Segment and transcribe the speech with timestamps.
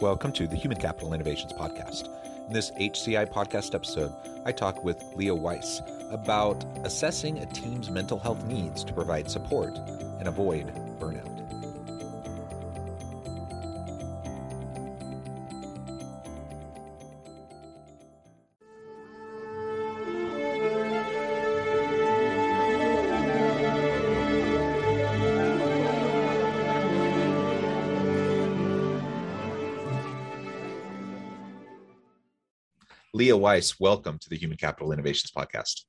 [0.00, 2.08] Welcome to the Human Capital Innovations Podcast.
[2.46, 8.20] In this HCI podcast episode, I talk with Leah Weiss about assessing a team's mental
[8.20, 9.76] health needs to provide support
[10.20, 11.27] and avoid burnout.
[33.14, 35.84] Leah Weiss, welcome to the Human Capital Innovations Podcast.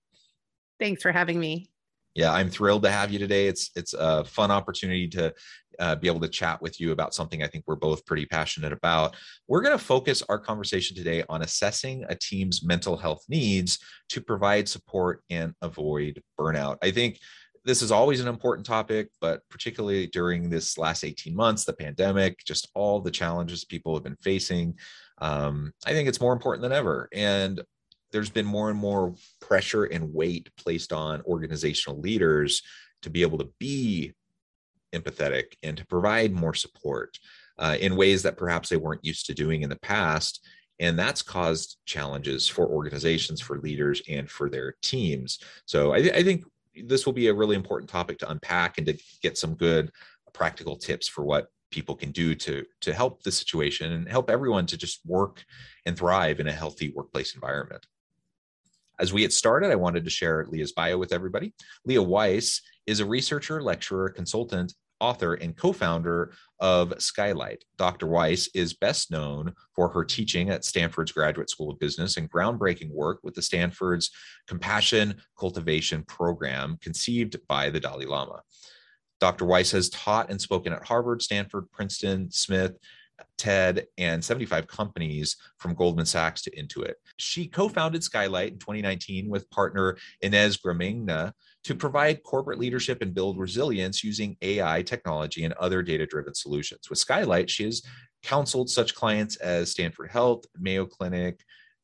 [0.80, 1.70] Thanks for having me.
[2.16, 3.48] Yeah, I'm thrilled to have you today.
[3.48, 5.34] It's it's a fun opportunity to
[5.80, 8.74] uh, be able to chat with you about something I think we're both pretty passionate
[8.74, 9.16] about.
[9.48, 14.22] We're going to focus our conversation today on assessing a team's mental health needs to
[14.22, 16.78] provide support and avoid burnout.
[16.82, 17.20] I think
[17.66, 22.40] this is always an important topic, but particularly during this last 18 months, the pandemic,
[22.46, 24.76] just all the challenges people have been facing
[25.22, 27.10] um, I think it's more important than ever.
[27.14, 27.62] And
[28.12, 32.62] there's been more and more pressure and weight placed on organizational leaders
[33.04, 34.14] to be able to be
[34.94, 37.18] empathetic and to provide more support
[37.60, 40.46] uh, in ways that perhaps they weren't used to doing in the past.
[40.80, 45.40] And that's caused challenges for organizations, for leaders, and for their teams.
[45.66, 46.46] So I, th- I think
[46.86, 49.92] this will be a really important topic to unpack and to get some good
[50.34, 54.66] practical tips for what people can do to to help the situation and help everyone
[54.68, 55.44] to just work
[55.86, 57.86] and thrive in a healthy workplace environment.
[59.00, 61.54] As we get started, I wanted to share Leah's bio with everybody.
[61.86, 67.62] Leah Weiss is a researcher, lecturer, consultant, author, and co founder of Skylyte.
[67.78, 68.08] Dr.
[68.08, 72.92] Weiss is best known for her teaching at Stanford's Graduate School of Business and groundbreaking
[72.92, 74.12] work with the Stanford's
[74.48, 78.42] Compassion Cultivation Program, conceived by the Dalai Lama.
[79.20, 79.46] Dr.
[79.46, 82.78] Weiss has taught and spoken at Harvard, Stanford, Princeton, Smith,
[83.38, 86.94] TED, and 75 companies from Goldman Sachs to Intuit.
[87.18, 93.14] She co founded Skylyte in 2019 with partner Ines Gramegna to provide corporate leadership and
[93.14, 96.90] build resilience using AI technology and other data driven solutions.
[96.90, 97.82] With Skylyte, she has
[98.24, 101.42] counseled such clients as Stanford Health, Mayo Clinic,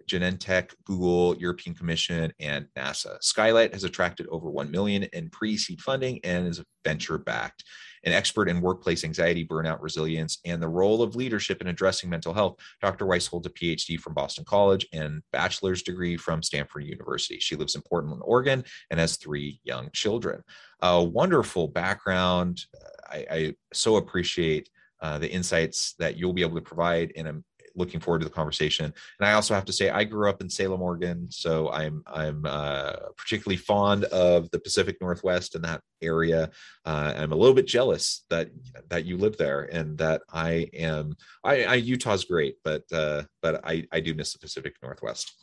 [0.07, 3.17] Genentech, Google, European Commission, and NASA.
[3.21, 7.63] Skylyte has attracted over 1 million in pre-seed funding and is venture backed.
[8.03, 12.33] An expert in workplace anxiety, burnout, resilience, and the role of leadership in addressing mental
[12.33, 13.07] health, Dr.
[13.07, 17.39] Weiss holds a PhD from Boston College and bachelor's degree from Stanford University.
[17.39, 20.43] She lives in Portland, Oregon, and has three young children.
[20.81, 22.61] A wonderful background.
[23.09, 24.69] I, I so appreciate
[25.01, 27.33] uh, the insights that you'll be able to provide in a
[27.75, 28.85] looking forward to the conversation.
[29.19, 32.45] And I also have to say, I grew up in Salem, Oregon, so I'm I'm
[32.45, 36.49] uh, particularly fond of the Pacific Northwest and that area.
[36.85, 38.49] Uh, I'm a little bit jealous that
[38.89, 41.15] that you live there and that I am.
[41.43, 45.33] I, I Utah's great, but uh, but I I do miss the Pacific Northwest.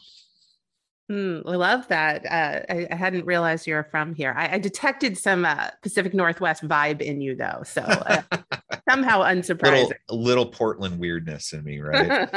[1.11, 2.25] Mm, I love that.
[2.25, 4.33] Uh, I, I, hadn't realized you're from here.
[4.37, 7.63] I, I detected some uh, Pacific Northwest vibe in you, though.
[7.65, 8.23] So uh,
[8.93, 9.89] somehow unsurprising.
[10.09, 12.29] Little, little, Portland weirdness in me, right?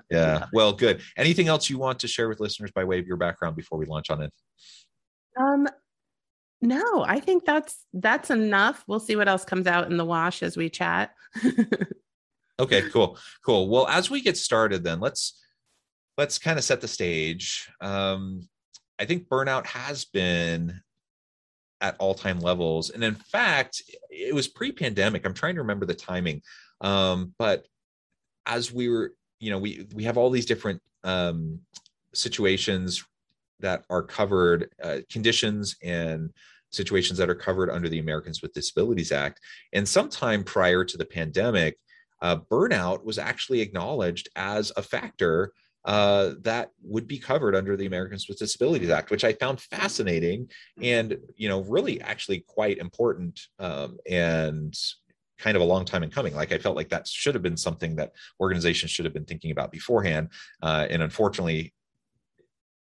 [0.10, 0.46] yeah.
[0.52, 1.00] Well, good.
[1.16, 3.86] Anything else you want to share with listeners by way of your background before we
[3.86, 4.32] launch on it?
[5.38, 5.68] Um,
[6.62, 8.84] no, I think that's that's enough.
[8.86, 11.14] We'll see what else comes out in the wash as we chat.
[12.58, 12.88] okay.
[12.90, 13.18] Cool.
[13.44, 13.68] Cool.
[13.68, 15.42] Well, as we get started, then let's
[16.16, 17.68] let's kind of set the stage.
[17.80, 18.48] Um,
[18.98, 20.80] I think burnout has been
[21.80, 22.90] at all time levels.
[22.90, 25.24] And in fact, it was pre pandemic.
[25.24, 26.42] I'm trying to remember the timing.
[26.80, 27.66] Um, but
[28.46, 31.60] as we were, you know, we, we have all these different um,
[32.14, 33.04] situations
[33.60, 36.32] that are covered, uh, conditions and
[36.70, 39.40] situations that are covered under the Americans with Disabilities Act.
[39.72, 41.78] And sometime prior to the pandemic,
[42.22, 45.52] uh, burnout was actually acknowledged as a factor
[45.86, 50.50] uh, that would be covered under the Americans with Disabilities Act, which I found fascinating
[50.82, 54.76] and you know really actually quite important um, and
[55.38, 56.34] kind of a long time in coming.
[56.34, 59.52] Like I felt like that should have been something that organizations should have been thinking
[59.52, 60.30] about beforehand,
[60.60, 61.72] uh, and unfortunately,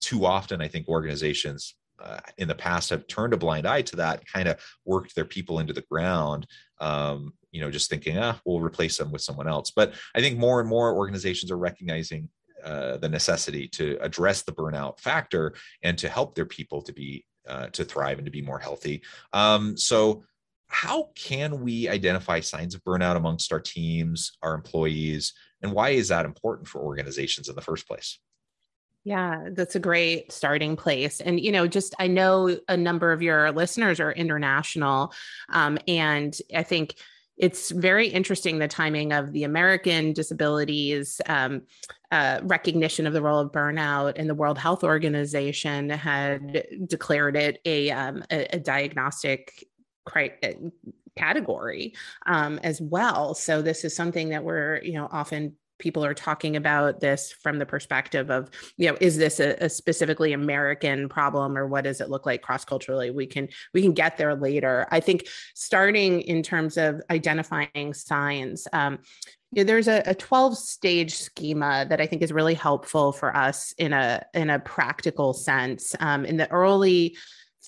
[0.03, 3.97] too often I think organizations uh, in the past have turned a blind eye to
[3.97, 6.47] that, kind of worked their people into the ground.
[6.81, 9.71] Um, you know, just thinking, ah, we'll replace them with someone else.
[9.71, 12.29] But I think more and more organizations are recognizing
[12.65, 17.25] uh, the necessity to address the burnout factor and to help their people to be
[17.49, 19.03] uh, to thrive and to be more healthy.
[19.33, 20.25] Um, so,
[20.69, 26.09] how can we identify signs of burnout amongst our teams, our employees, and why is
[26.09, 28.21] that important for organizations in the first place?
[29.05, 31.21] Yeah, that's a great starting place.
[31.21, 35.13] And, you know, just I know a number of your listeners are international.
[35.49, 36.97] Um, and I think
[37.41, 41.63] it's very interesting the timing of the American disabilities um,
[42.13, 47.61] uh, recognition of the role of burnout, and the World Health Organization had declared it
[47.65, 49.67] a, um, a, a diagnostic
[50.05, 50.53] cri- uh,
[51.17, 51.95] category
[52.27, 53.35] um, as well.
[53.35, 57.59] So this is something that we're you know often people are talking about this from
[57.59, 62.01] the perspective of you know is this a, a specifically american problem or what does
[62.01, 66.21] it look like cross culturally we can we can get there later i think starting
[66.23, 68.99] in terms of identifying signs um,
[69.53, 73.37] you know, there's a, a 12 stage schema that I think is really helpful for
[73.37, 75.97] us in a in a practical sense.
[75.99, 77.17] Um, in the early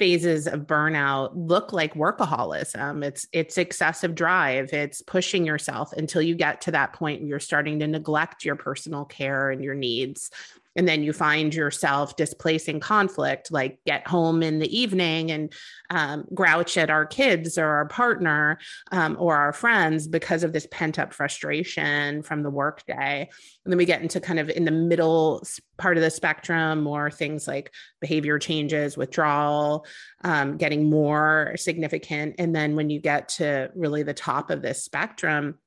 [0.03, 3.05] phases of burnout look like workaholism.
[3.05, 4.73] It's it's excessive drive.
[4.73, 8.57] It's pushing yourself until you get to that point where you're starting to neglect your
[8.57, 10.33] personal care and your needs
[10.77, 15.53] and then you find yourself displacing conflict like get home in the evening and
[15.91, 18.59] um, grouch at our kids or our partner
[18.91, 23.29] um, or our friends because of this pent up frustration from the workday.
[23.65, 25.43] And then we get into kind of in the middle
[25.77, 29.87] part of the spectrum or things like behavior changes withdrawal
[30.25, 32.37] um, getting more significant.
[32.39, 35.59] And then when you get to really the top of this spectrum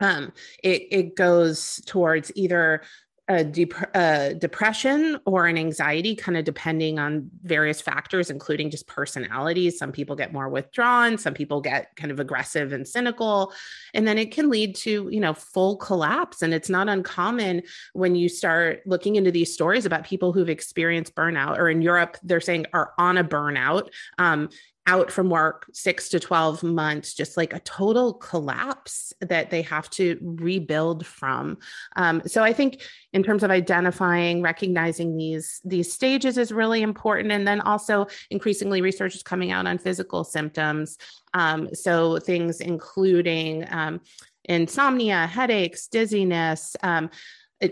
[0.00, 2.82] um, it, it goes towards either
[3.28, 8.86] a, dep- a depression or an anxiety, kind of depending on various factors, including just
[8.86, 9.78] personalities.
[9.78, 13.52] Some people get more withdrawn, some people get kind of aggressive and cynical.
[13.92, 16.42] And then it can lead to, you know, full collapse.
[16.42, 21.14] And it's not uncommon when you start looking into these stories about people who've experienced
[21.14, 23.88] burnout, or in Europe, they're saying are on a burnout.
[24.18, 24.48] Um,
[24.88, 29.90] out from work six to 12 months, just like a total collapse that they have
[29.90, 31.58] to rebuild from.
[31.94, 32.82] Um, so I think
[33.12, 37.32] in terms of identifying, recognizing these, these stages is really important.
[37.32, 40.96] And then also increasingly research is coming out on physical symptoms.
[41.34, 44.00] Um, so things including um,
[44.46, 47.10] insomnia, headaches, dizziness, um,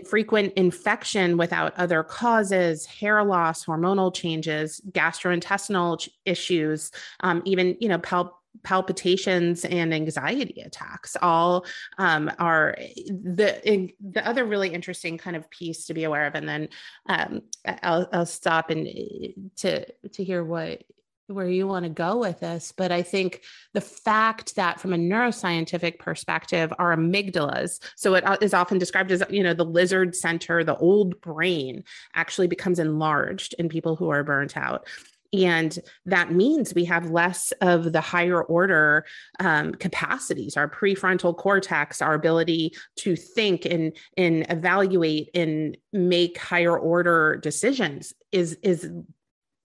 [0.05, 6.91] frequent infection without other causes, hair loss, hormonal changes, gastrointestinal issues,
[7.21, 11.65] um, even you know pal- palpitations and anxiety attacks all
[11.97, 12.75] um, are
[13.07, 16.35] the the other really interesting kind of piece to be aware of.
[16.35, 16.69] And then
[17.07, 17.41] um,
[17.83, 20.83] I'll, I'll stop and uh, to to hear what
[21.27, 23.41] where you want to go with this, but I think
[23.73, 29.23] the fact that from a neuroscientific perspective, our amygdalas, so it uh, often described as,
[29.29, 31.83] you know, the lizard center, the old brain
[32.15, 34.87] actually becomes enlarged in people who are burnt out.
[35.33, 39.05] And that means we have less of the higher order
[39.41, 46.77] um, capacities, our prefrontal cortex, our ability to think and, and evaluate and make higher
[46.77, 48.89] order decisions is, is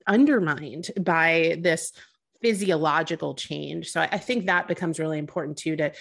[0.07, 1.93] undermined by this
[2.43, 3.91] physiological change.
[3.91, 5.93] So I think that becomes really important too to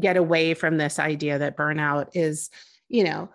[0.00, 2.50] get away from this idea that burnout is,
[2.88, 3.28] you know,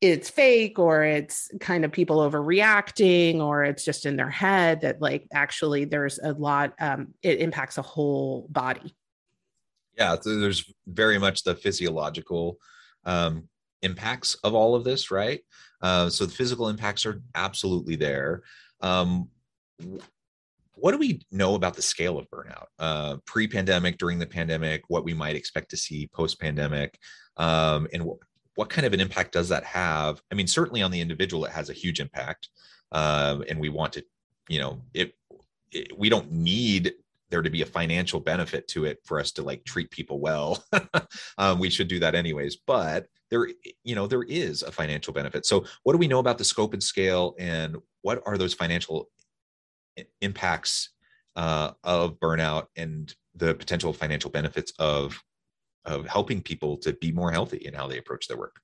[0.00, 5.00] it's fake or it's kind of people overreacting or it's just in their head that
[5.00, 8.94] like actually there's a lot um, it impacts a whole body.
[9.96, 12.58] Yeah there's very much the physiological
[13.04, 13.48] um,
[13.82, 15.40] impacts of all of this right?
[15.80, 18.42] Uh, so the physical impacts are absolutely there.
[18.80, 19.30] Um,
[20.76, 22.66] what do we know about the scale of burnout?
[22.78, 26.98] Uh, pre-pandemic during the pandemic what we might expect to see post-pandemic
[27.36, 28.04] um, and
[28.56, 30.22] what kind of an impact does that have?
[30.30, 32.48] I mean certainly on the individual it has a huge impact
[32.92, 34.04] um, and we want to
[34.48, 35.14] you know it,
[35.72, 36.94] it, we don't need
[37.30, 40.64] there to be a financial benefit to it for us to like treat people well.
[41.38, 43.48] Um, we should do that anyways but there
[43.82, 45.46] you know there is a financial benefit.
[45.46, 49.08] So what do we know about the scope and scale and what are those financial
[50.20, 50.90] impacts
[51.36, 55.22] uh, of burnout and the potential financial benefits of
[55.84, 58.60] of helping people to be more healthy in how they approach their work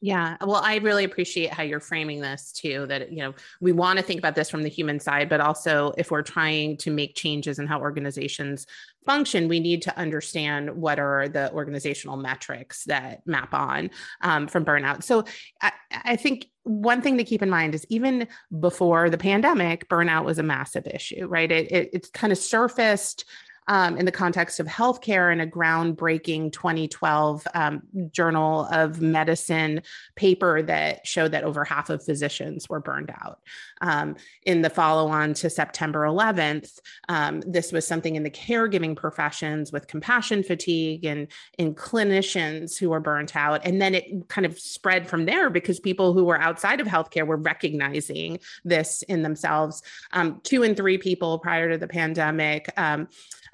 [0.00, 0.36] Yeah.
[0.40, 2.86] Well, I really appreciate how you're framing this too.
[2.86, 5.92] That, you know, we want to think about this from the human side, but also
[5.98, 8.66] if we're trying to make changes in how organizations
[9.06, 14.64] function, we need to understand what are the organizational metrics that map on um, from
[14.64, 15.02] burnout.
[15.02, 15.24] So
[15.62, 18.26] I, I think one thing to keep in mind is even
[18.58, 21.50] before the pandemic, burnout was a massive issue, right?
[21.50, 23.24] It, it, it's kind of surfaced
[23.68, 27.82] um, in the context of healthcare in a groundbreaking 2012 um,
[28.12, 29.82] Journal of Medicine
[30.14, 33.40] paper that showed that over half of physicians were burned out.
[33.80, 38.96] Um, in the follow on to September 11th, um, this was something in the caregiving
[38.96, 43.60] professions with compassion fatigue and in clinicians who were burnt out.
[43.64, 47.26] And then it kind of spread from there because people who were outside of healthcare
[47.26, 49.82] were recognizing this in themselves.
[50.12, 53.08] Um, two and three people prior to the pandemic um,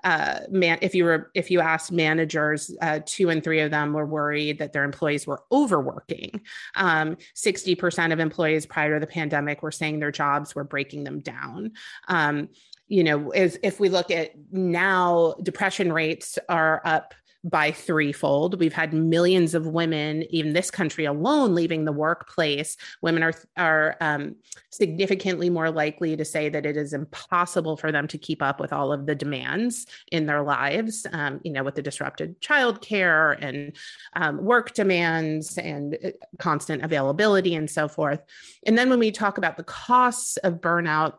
[0.04, 3.92] uh, man, if you were if you asked managers, uh, two and three of them
[3.92, 6.40] were worried that their employees were overworking.
[6.76, 11.04] Um, sixty percent of employees prior to the pandemic were saying their jobs were breaking
[11.04, 11.72] them down.
[12.08, 12.48] Um,
[12.88, 18.58] you know, as if we look at now, depression rates are up by threefold.
[18.60, 22.76] We've had millions of women, in this country alone, leaving the workplace.
[23.00, 24.36] Women are are um,
[24.70, 28.72] significantly more likely to say that it is impossible for them to keep up with
[28.72, 31.06] all of the demands in their lives.
[31.12, 33.72] Um, you know, with the disrupted childcare and
[34.14, 38.20] um, work demands and uh, constant availability and so forth.
[38.66, 41.14] And then when we talk about the costs of burnout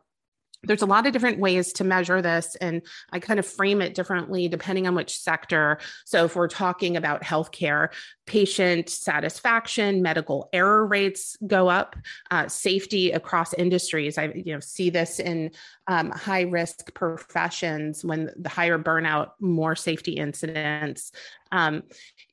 [0.63, 3.93] there's a lot of different ways to measure this and i kind of frame it
[3.93, 5.79] differently depending on which sector.
[6.05, 7.89] So if we're talking about healthcare
[8.25, 11.95] patient satisfaction medical error rates go up
[12.31, 15.51] uh, safety across industries i you know see this in
[15.87, 21.11] um, high risk professions when the higher burnout more safety incidents
[21.53, 21.83] um,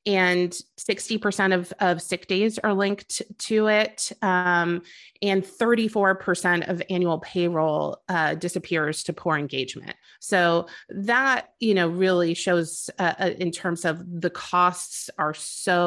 [0.07, 4.11] and 60% of, of sick days are linked to it.
[4.23, 4.81] Um,
[5.21, 9.95] and 34% of annual payroll uh, disappears to poor engagement.
[10.19, 15.80] So that, you know, really shows uh, uh, in terms of the costs are so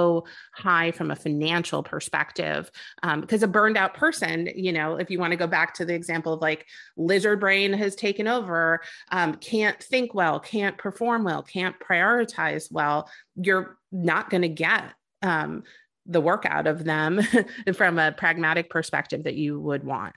[0.53, 2.71] high from a financial perspective.
[3.03, 5.85] Um, because a burned out person, you know, if you want to go back to
[5.85, 11.25] the example of like lizard brain has taken over, um, can't think well, can't perform
[11.25, 15.63] well, can't prioritize well, you're not going to get um,
[16.07, 17.21] the work out of them
[17.75, 20.15] from a pragmatic perspective that you would want.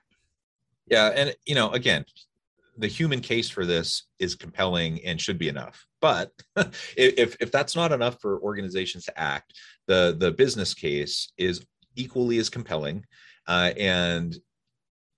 [0.88, 1.07] Yeah.
[1.07, 2.05] And, you know, again,
[2.77, 5.86] the human case for this is compelling and should be enough.
[6.01, 6.31] But
[6.96, 9.53] if, if that's not enough for organizations to act,
[9.88, 11.65] the, the business case is
[11.96, 13.05] equally as compelling.
[13.48, 14.36] Uh, and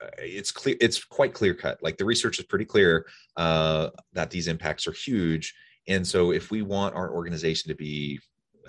[0.01, 4.29] uh, it's clear it's quite clear cut like the research is pretty clear uh, that
[4.29, 5.53] these impacts are huge
[5.89, 8.19] and so if we want our organization to be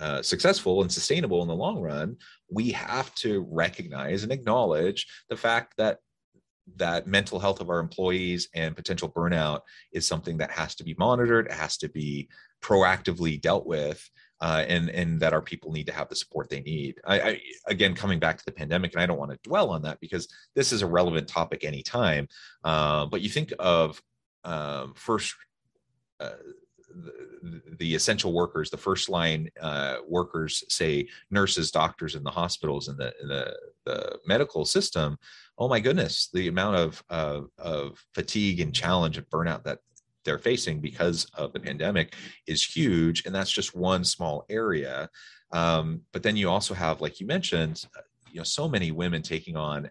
[0.01, 2.17] uh, successful and sustainable in the long run,
[2.49, 5.99] we have to recognize and acknowledge the fact that
[6.75, 10.95] that mental health of our employees and potential burnout is something that has to be
[10.97, 12.29] monitored, it has to be
[12.61, 14.09] proactively dealt with,
[14.41, 16.99] uh, and and that our people need to have the support they need.
[17.05, 19.81] I, I, again coming back to the pandemic, and I don't want to dwell on
[19.83, 22.27] that because this is a relevant topic anytime.
[22.63, 24.01] Uh, but you think of
[24.43, 25.35] um, first.
[26.19, 26.31] Uh,
[27.77, 32.97] the, essential workers, the first line uh, workers, say nurses, doctors in the hospitals and
[32.97, 35.17] the, the, the medical system.
[35.57, 39.79] Oh my goodness, the amount of, uh, of fatigue and challenge and burnout that
[40.23, 42.15] they're facing because of the pandemic
[42.47, 43.25] is huge.
[43.25, 45.09] And that's just one small area.
[45.51, 47.85] Um, but then you also have, like you mentioned,
[48.31, 49.89] you know, so many women taking on.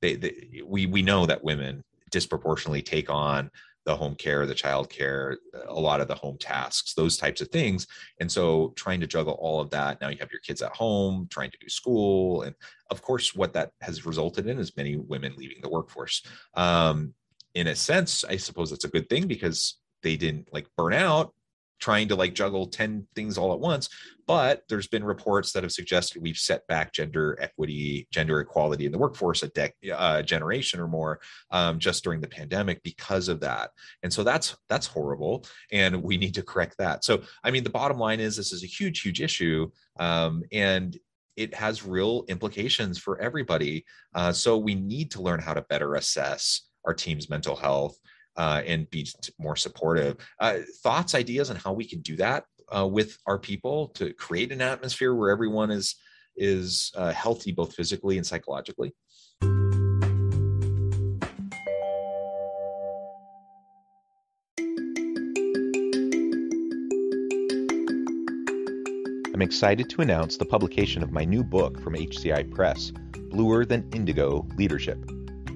[0.00, 3.50] They, they we we know that women disproportionately take on
[3.84, 7.48] the home care, the child care, a lot of the home tasks, those types of
[7.48, 7.86] things.
[8.20, 10.00] And so trying to juggle all of that.
[10.00, 12.42] Now you have your kids at home, trying to do school.
[12.42, 12.54] And
[12.90, 16.22] of course, what that has resulted in is many women leaving the workforce.
[16.54, 17.14] Um,
[17.54, 21.34] in a sense, I suppose that's a good thing because they didn't like burn out
[21.82, 23.90] trying to like juggle 10 things all at once
[24.26, 28.92] but there's been reports that have suggested we've set back gender equity gender equality in
[28.92, 29.50] the workforce a
[29.92, 31.20] uh, generation or more
[31.50, 33.70] um, just during the pandemic because of that.
[34.02, 37.04] And so that's that's horrible and we need to correct that.
[37.04, 40.96] So i mean the bottom line is this is a huge huge issue um, and
[41.36, 43.84] it has real implications for everybody.
[44.14, 47.96] Uh, so we need to learn how to better assess our team's mental health
[48.36, 49.06] uh, and be
[49.38, 50.16] more supportive.
[50.40, 54.52] Uh, thoughts, ideas on how we can do that uh, with our people to create
[54.52, 55.96] an atmosphere where everyone is
[56.34, 58.94] is uh, healthy both physically and psychologically.
[69.34, 72.92] I'm excited to announce the publication of my new book from HCI Press,
[73.30, 75.04] Bluer Than Indigo Leadership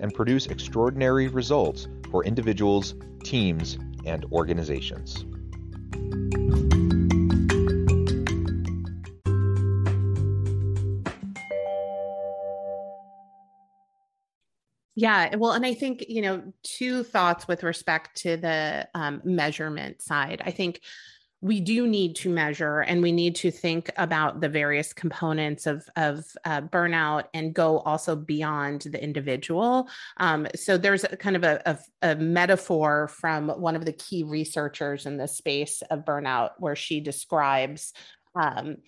[0.00, 5.24] and produce extraordinary results for individuals, teams, and organizations.
[14.98, 20.00] Yeah, well, and I think, you know, two thoughts with respect to the um, measurement
[20.00, 20.40] side.
[20.42, 20.80] I think
[21.46, 25.88] we do need to measure and we need to think about the various components of,
[25.94, 29.88] of uh, burnout and go also beyond the individual.
[30.16, 34.24] Um, so there's a kind of a, a, a, metaphor from one of the key
[34.24, 37.92] researchers in the space of burnout where she describes
[38.34, 38.78] um,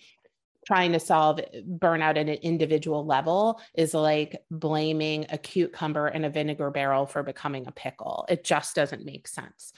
[0.69, 1.39] trying to solve
[1.79, 7.23] burnout at an individual level is like blaming a cucumber in a vinegar barrel for
[7.23, 8.23] becoming a pickle.
[8.29, 9.73] It just doesn't make sense.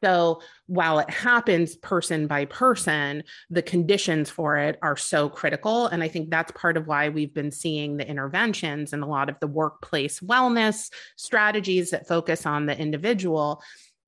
[0.00, 5.88] So while it happens person by person, the conditions for it are so critical.
[5.88, 9.28] And I think that's part of why we've been seeing the interventions and a lot
[9.28, 13.64] of the workplace wellness strategies that focus on the individual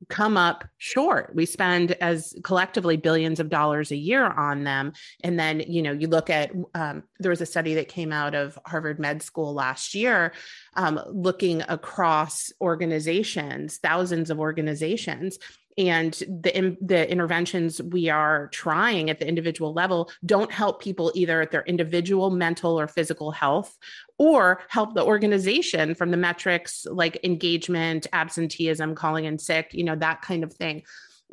[0.09, 1.35] come up short.
[1.35, 4.93] We spend as collectively billions of dollars a year on them.
[5.25, 8.35] And then, you know, you look at, um, there was a study that came out
[8.35, 10.33] of Harvard Med School last year
[10.75, 15.39] um, looking across organizations, thousands of organizations,
[15.79, 21.41] and the the interventions we are trying at the individual level don't help people either
[21.41, 23.79] at their individual mental or physical health
[24.19, 29.97] or help the organization from the metrics like engagement absenteeism calling in sick you know
[29.97, 30.83] that kind of thing.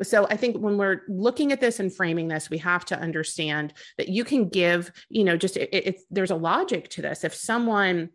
[0.02, 3.74] So i think when we're looking at this and framing this we have to understand
[3.98, 7.24] that you can give you know just it, it, there's a logic to this.
[7.24, 8.10] If someone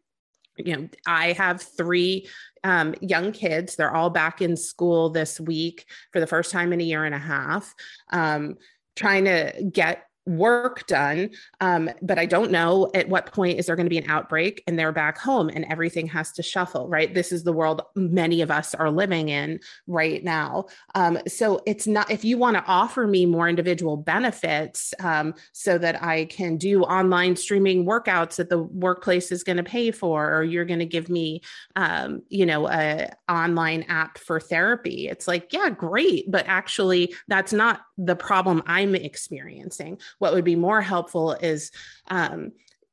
[0.65, 2.28] you know i have three
[2.63, 3.76] um, young kids.
[3.76, 7.15] They're all back in school this week for the first time in a year and
[7.15, 7.74] a half.
[8.12, 8.58] Um,
[8.95, 11.29] trying to get work done
[11.62, 14.63] um, but i don't know at what point is there going to be an outbreak
[14.67, 17.13] and they're back home and everything has to shuffle right?
[17.13, 20.65] This is the world many of us are living in right now.
[20.95, 25.77] Um, so it's not if you want to offer me more individual benefits um, so
[25.77, 30.36] that i can do online streaming workouts that the workplace is going to pay for
[30.36, 31.41] or you're going to give me
[31.75, 37.53] um, you know a online app for therapy it's like yeah great but actually that's
[37.53, 39.99] not the problem i'm experiencing.
[40.19, 41.71] What would be more helpful is
[42.07, 42.51] um,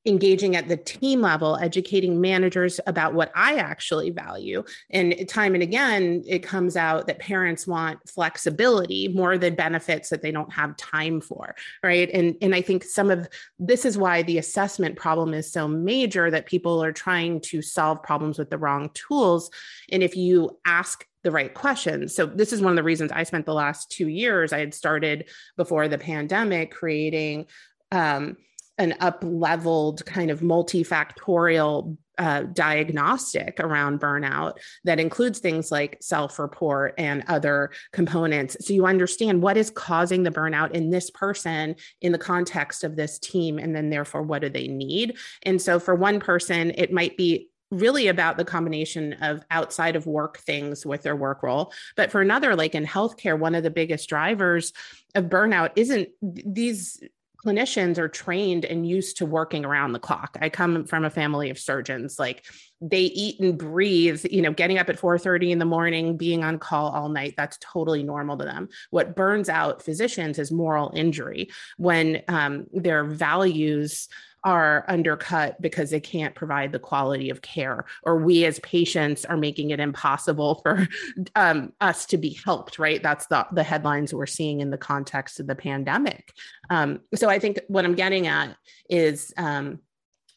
[0.08, 4.64] engaging at the team level, educating managers about what I actually value.
[4.90, 10.22] And time and again, it comes out that parents want flexibility more than benefits that
[10.22, 11.54] they don't have time for.
[11.82, 12.10] Right.
[12.10, 16.30] And, and I think some of this is why the assessment problem is so major
[16.30, 19.50] that people are trying to solve problems with the wrong tools.
[19.90, 22.14] And if you ask the right questions.
[22.14, 24.52] So this is one of the reasons I spent the last two years.
[24.52, 27.46] I had started before the pandemic creating
[27.90, 28.36] um,
[28.78, 36.38] an up leveled kind of multifactorial uh, diagnostic around burnout that includes things like self
[36.38, 38.56] report and other components.
[38.60, 42.96] So you understand what is causing the burnout in this person in the context of
[42.96, 45.16] this team, and then therefore, what do they need?
[45.44, 50.06] And so for one person, it might be really about the combination of outside of
[50.06, 51.72] work things with their work role.
[51.96, 54.72] But for another, like in healthcare, one of the biggest drivers
[55.14, 57.00] of burnout isn't these
[57.44, 60.36] clinicians are trained and used to working around the clock.
[60.40, 62.44] I come from a family of surgeons like
[62.80, 66.58] they eat and breathe, you know, getting up at 4:30 in the morning, being on
[66.58, 68.68] call all night, that's totally normal to them.
[68.90, 74.08] What burns out physicians is moral injury when um, their values
[74.48, 79.36] are undercut because they can't provide the quality of care, or we as patients are
[79.36, 80.88] making it impossible for
[81.36, 82.78] um, us to be helped.
[82.78, 83.02] Right?
[83.02, 86.32] That's the the headlines we're seeing in the context of the pandemic.
[86.70, 88.56] Um, so I think what I'm getting at
[88.88, 89.32] is.
[89.36, 89.80] Um,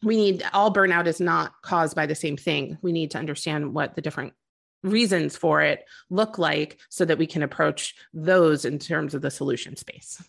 [0.04, 2.76] we need all burnout is not caused by the same thing.
[2.82, 4.34] We need to understand what the different
[4.82, 9.30] reasons for it look like so that we can approach those in terms of the
[9.30, 10.24] solution space.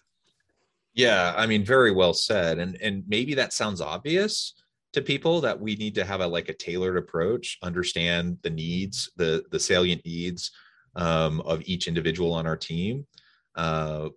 [0.94, 2.59] Yeah, I mean, very well said.
[2.59, 4.55] And and maybe that sounds obvious
[4.92, 9.11] to people that we need to have a like a tailored approach, understand the needs,
[9.16, 10.50] the the salient needs
[10.96, 13.07] um, of each individual on our team.
[13.55, 14.09] Uh,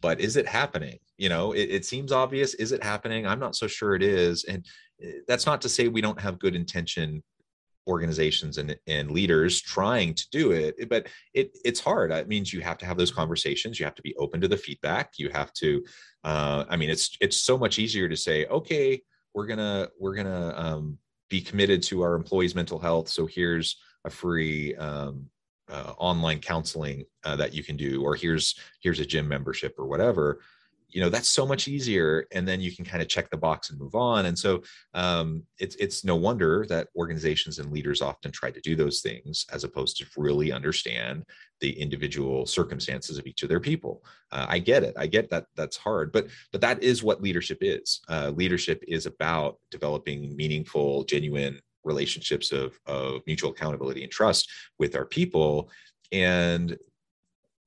[0.00, 0.98] but is it happening?
[1.16, 2.54] You know, it, it seems obvious.
[2.54, 3.26] Is it happening?
[3.26, 4.44] I'm not so sure it is.
[4.44, 4.64] And
[5.02, 7.22] eh, that's not to say we don't have good intention
[7.88, 12.12] organizations and, and leaders trying to do it but it it's hard.
[12.12, 13.78] It means you have to have those conversations.
[13.78, 15.12] You have to be open to the feedback.
[15.18, 15.82] You have to
[16.24, 19.00] uh, i mean it's it's so much easier to say okay
[19.34, 20.98] we're gonna we're gonna um,
[21.30, 25.26] be committed to our employees mental health so here's a free um,
[25.70, 29.86] uh, online counseling uh, that you can do or here's here's a gym membership or
[29.86, 30.40] whatever
[30.88, 33.70] you know that's so much easier and then you can kind of check the box
[33.70, 34.62] and move on and so
[34.94, 39.44] um, it's it's no wonder that organizations and leaders often try to do those things
[39.52, 41.24] as opposed to really understand
[41.60, 44.04] the individual circumstances of each of their people.
[44.30, 44.94] Uh, i get it.
[44.96, 48.00] I get that that's hard but but that is what leadership is.
[48.08, 54.96] Uh, leadership is about developing meaningful genuine relationships of of mutual accountability and trust with
[54.96, 55.70] our people
[56.12, 56.78] and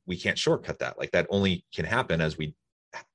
[0.07, 0.97] we can't shortcut that.
[0.97, 2.55] Like that only can happen as we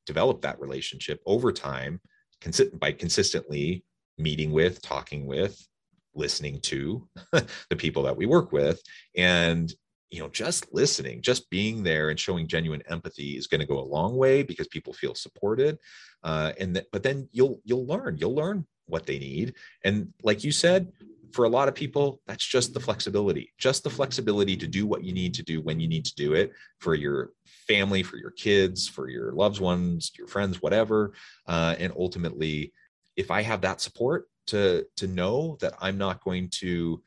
[0.07, 2.01] develop that relationship over time
[2.41, 3.85] consi- by consistently
[4.19, 5.67] meeting with, talking with,
[6.15, 8.81] listening to the people that we work with.
[9.17, 9.73] And
[10.11, 13.81] you know just listening just being there and showing genuine empathy is going to go
[13.81, 15.79] a long way because people feel supported.
[16.23, 19.55] Uh, and th- but then you'll you'll learn you'll learn what they need.
[19.85, 20.93] And like you said
[21.37, 25.05] for a lot of people that's just the flexibility just the flexibility to do what
[25.05, 27.31] you need to do when you need to do it for your
[27.67, 31.13] family, for your kids, for your loved ones, your friends, whatever.
[31.47, 32.73] Uh, and ultimately,
[33.17, 37.03] if I have that support to to know that I'm not going to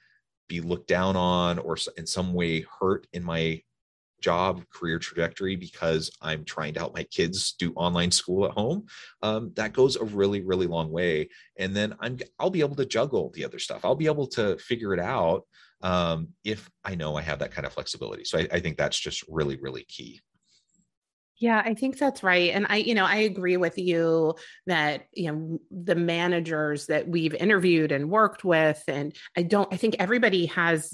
[0.48, 3.62] be looked down on or in some way hurt in my
[4.22, 8.86] job career trajectory because i'm trying to help my kids do online school at home
[9.22, 11.30] um, that goes a really really long way.
[11.58, 13.84] And then i'm i'll be able to juggle the other stuff.
[13.84, 15.44] I'll be able to figure it out
[15.82, 18.24] um, if i know i have that kind of flexibility.
[18.24, 20.22] So I, I think that's just really really key.
[21.40, 22.52] Yeah, I think that's right.
[22.52, 24.36] And I, you know, I agree with you
[24.68, 29.78] that, you know, the managers that we've interviewed and worked with, and I don't, I
[29.78, 30.94] think everybody has,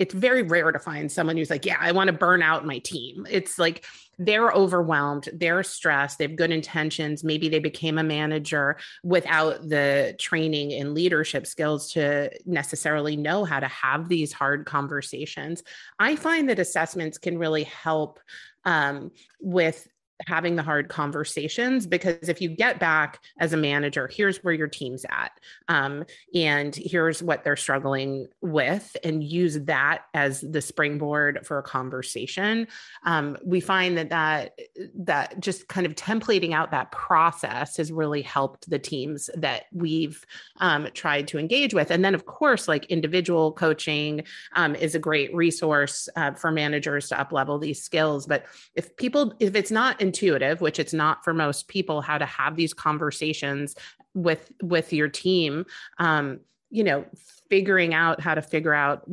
[0.00, 2.78] it's very rare to find someone who's like, yeah, I want to burn out my
[2.78, 3.26] team.
[3.30, 3.84] It's like
[4.18, 7.22] they're overwhelmed, they're stressed, they have good intentions.
[7.22, 13.60] Maybe they became a manager without the training and leadership skills to necessarily know how
[13.60, 15.62] to have these hard conversations.
[15.98, 18.20] I find that assessments can really help
[18.64, 19.86] um, with
[20.26, 24.68] having the hard conversations because if you get back as a manager here's where your
[24.68, 25.32] team's at
[25.68, 26.04] um,
[26.34, 32.66] and here's what they're struggling with and use that as the springboard for a conversation
[33.04, 34.58] um, we find that that
[34.94, 40.24] that just kind of templating out that process has really helped the teams that we've
[40.58, 41.90] um, tried to engage with.
[41.90, 44.22] And then of course like individual coaching
[44.54, 48.26] um, is a great resource uh, for managers to up level these skills.
[48.26, 52.26] But if people if it's not intuitive which it's not for most people how to
[52.26, 53.76] have these conversations
[54.12, 55.64] with with your team
[55.98, 57.04] um you know
[57.48, 59.04] figuring out how to figure out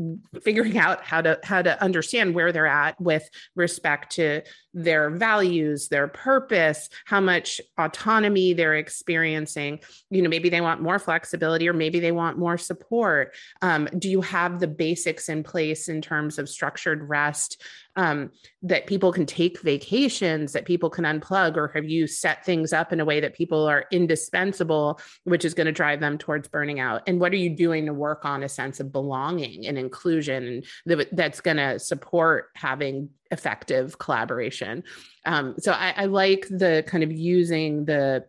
[0.44, 4.42] figuring out how to how to understand where they're at with respect to
[4.78, 9.80] their values their purpose how much autonomy they're experiencing.
[10.12, 13.34] You know maybe they want more flexibility or maybe they want more support.
[13.64, 17.60] Um, do you have the basics in place in terms of structured rest
[17.96, 18.30] um,
[18.62, 22.94] that people can take vacations that people can unplug or have you set things up
[22.94, 26.80] in a way that people are indispensable which is going to drive them towards burning
[26.80, 27.02] out?
[27.08, 31.08] And what are you doing to work on a sense of belonging and inclusion that,
[31.12, 34.84] that's going to support having effective collaboration.
[35.26, 38.26] Um, so I, I like the kind of using the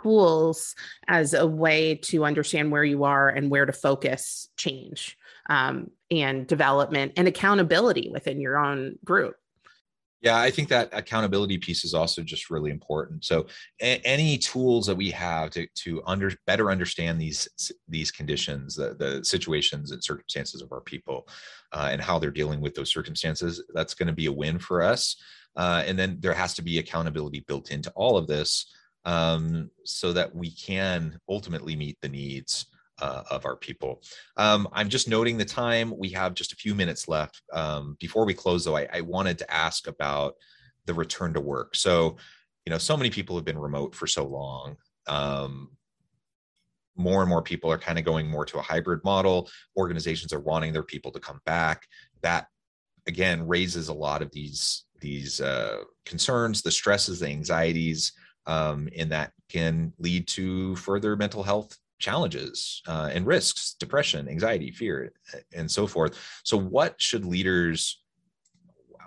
[0.00, 0.74] tools
[1.08, 5.16] as a way to understand where you are and where to focus change
[5.48, 9.34] um, and development and accountability within your own group.
[10.22, 13.24] Yeah, I think that accountability piece is also just really important.
[13.24, 13.46] So,
[13.80, 17.48] a- any tools that we have to to under better understand these
[17.88, 21.28] these conditions, the the situations and circumstances of our people,
[21.72, 24.80] uh, and how they're dealing with those circumstances, that's going to be a win for
[24.82, 25.16] us.
[25.56, 28.72] Uh, and then there has to be accountability built into all of this,
[29.04, 32.66] um, so that we can ultimately meet the needs
[33.00, 34.02] uh, of our people.
[34.36, 35.92] Um, I'm just noting the time.
[35.96, 37.42] We have just a few minutes left.
[37.52, 40.34] Um, before we close, though, I, I, wanted to ask about
[40.86, 41.74] the return to work.
[41.74, 42.16] So,
[42.66, 44.76] you know, so many people have been remote for so long.
[45.06, 45.70] Um,
[46.96, 49.48] more and more people are kind of going more to a hybrid model.
[49.76, 51.86] Organizations are wanting their people to come back.
[52.22, 52.46] That
[53.06, 58.12] again raises a lot of these these uh, concerns, the stresses, the anxieties,
[58.46, 64.70] um, and that can lead to further mental health challenges uh, and risks, depression, anxiety,
[64.70, 65.12] fear,
[65.54, 66.18] and so forth.
[66.44, 68.02] So, what should leaders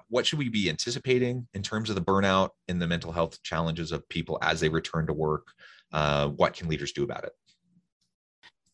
[0.08, 3.92] what should we be anticipating in terms of the burnout and the mental health challenges
[3.92, 5.48] of people as they return to work?
[5.92, 7.34] Uh, what can leaders do about it?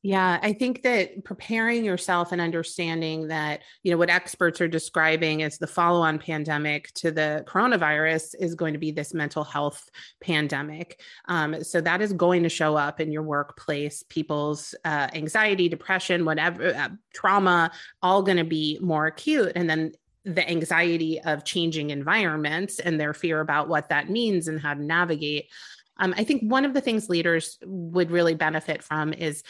[0.03, 5.43] Yeah, I think that preparing yourself and understanding that, you know, what experts are describing
[5.43, 9.87] as the follow on pandemic to the coronavirus is going to be this mental health
[10.19, 10.99] pandemic.
[11.27, 16.25] Um, so that is going to show up in your workplace, people's uh, anxiety, depression,
[16.25, 17.69] whatever, uh, trauma,
[18.01, 19.51] all going to be more acute.
[19.55, 19.91] And then
[20.25, 24.83] the anxiety of changing environments and their fear about what that means and how to
[24.83, 25.51] navigate.
[25.97, 29.43] Um, I think one of the things leaders would really benefit from is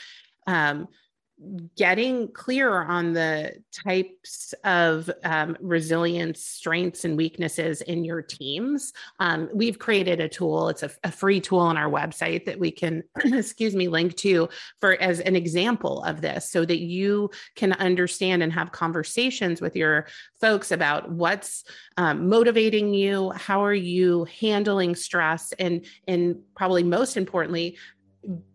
[0.48, 0.88] um,
[1.76, 8.94] getting clear on the types of um, resilience strengths and weaknesses in your teams.
[9.20, 12.70] Um, we've created a tool it's a, a, free tool on our website that we
[12.70, 14.50] can excuse me link to
[14.80, 19.76] for as an example of this so that you can understand and have conversations with
[19.76, 20.08] your
[20.40, 21.64] folks about what's
[21.98, 27.78] um, motivating you how are you handling stress and and probably most importantly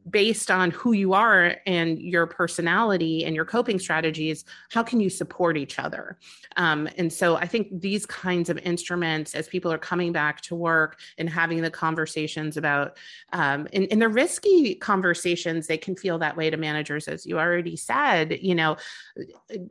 [0.09, 5.11] based on who you are and your personality and your coping strategies how can you
[5.11, 6.19] support each other?
[6.57, 10.55] Um, and so i think these kinds of instruments as people are coming back to
[10.55, 12.97] work and having the conversations about
[13.33, 17.39] um, in, in the risky conversations they can feel that way to managers as you
[17.39, 18.77] already said you know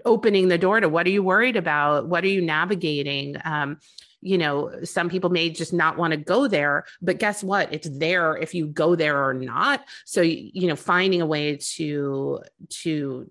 [0.05, 2.07] opening the door to what are you worried about?
[2.07, 3.35] What are you navigating?
[3.43, 3.79] Um,
[4.25, 7.71] you know, some people may just not want to go there, but guess what?
[7.71, 9.85] It's there if you go there or not.
[10.03, 13.27] So, you know, finding a way to, to,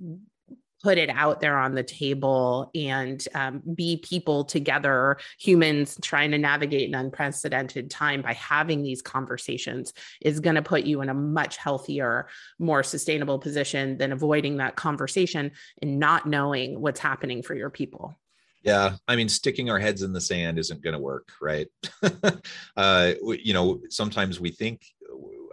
[0.85, 6.37] put it out there on the table and um, be people together, humans trying to
[6.37, 11.15] navigate an unprecedented time by having these conversations is going to put you in a
[11.15, 12.29] much healthier,
[12.59, 18.15] more sustainable position than avoiding that conversation and not knowing what's happening for your people.
[18.65, 21.69] Yeah, I mean, sticking our heads in the sand isn't going to work, right?
[22.77, 24.87] uh, you know, sometimes we think,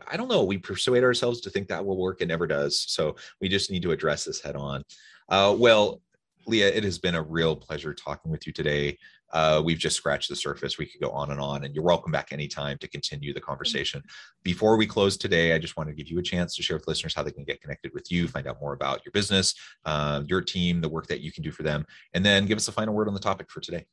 [0.09, 2.21] I don't know, we persuade ourselves to think that will work.
[2.21, 2.79] It never does.
[2.87, 4.83] So we just need to address this head on.
[5.27, 6.01] Uh, well,
[6.47, 8.97] Leah, it has been a real pleasure talking with you today.
[9.33, 10.77] Uh, we've just scratched the surface.
[10.77, 14.03] We could go on and on, and you're welcome back anytime to continue the conversation.
[14.43, 16.87] Before we close today, I just want to give you a chance to share with
[16.87, 19.53] listeners how they can get connected with you, find out more about your business,
[19.85, 22.67] uh, your team, the work that you can do for them, and then give us
[22.67, 23.85] a final word on the topic for today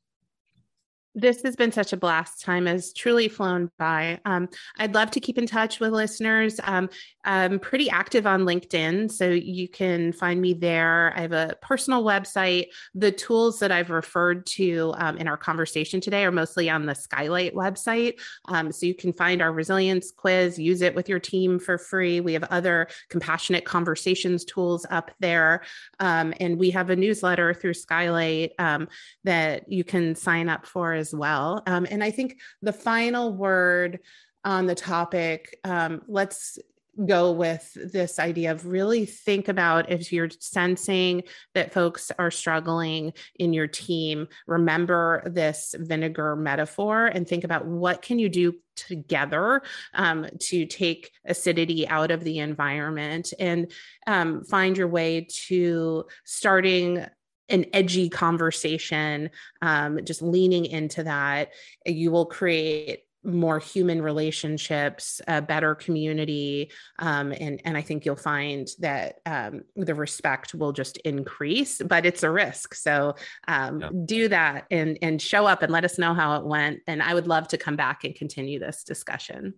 [1.15, 2.43] this has been such a blast.
[2.43, 4.21] Time has truly flown by.
[4.25, 6.61] Um, I'd love to keep in touch with listeners.
[6.63, 6.91] Um,
[7.25, 11.13] I'm pretty active on LinkedIn, so you can find me there.
[11.17, 12.69] I have a personal website.
[12.95, 16.95] The tools that I've referred to um, in our conversation today are mostly on the
[16.95, 18.21] Skylyte website.
[18.47, 22.21] Um, so you can find our resilience quiz, use it with your team for free.
[22.21, 25.63] We have other compassionate conversations tools up there.
[26.01, 28.89] Um, and we have a newsletter through Skylyte um,
[29.25, 31.63] that you can sign up for as well.
[31.67, 34.01] Um, and I think the final word
[34.45, 36.59] on the topic, um, let's
[37.07, 41.23] go with this idea of really think about if you're sensing
[41.55, 48.03] that folks are struggling in your team remember this vinegar metaphor and think about what
[48.03, 49.63] can you do together
[49.95, 53.71] um, to take acidity out of the environment and
[54.07, 57.05] um, find your way to starting
[57.49, 59.31] an edgy conversation,
[59.63, 61.51] um, just leaning into that,
[61.87, 68.17] you will create more human relationships, a better community, um, and and I think you'll
[68.17, 71.83] find that um, the respect will just increase.
[71.83, 73.91] But it's a risk, so um, yeah.
[74.05, 76.81] do that and and show up and let us know how it went.
[76.87, 79.55] And I would love to come back and continue this discussion.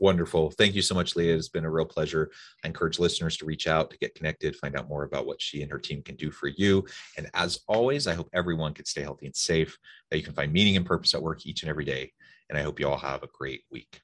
[0.00, 0.50] Wonderful.
[0.50, 1.36] Thank you so much, Leah.
[1.36, 2.30] It's been a real pleasure.
[2.62, 5.62] I encourage listeners to reach out to get connected, find out more about what she
[5.62, 6.84] and her team can do for you.
[7.16, 9.78] And as always, I hope everyone can stay healthy and safe,
[10.10, 12.12] that you can find meaning and purpose at work each and every day.
[12.50, 14.00] And I hope you all have a great week.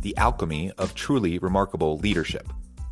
[0.00, 2.48] The alchemy of truly remarkable leadership